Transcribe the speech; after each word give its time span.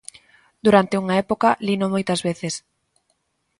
Durante 0.65 0.99
unha 1.01 1.15
época 1.23 1.49
lino 1.67 1.85
moitas 1.93 2.19
veces. 2.27 2.53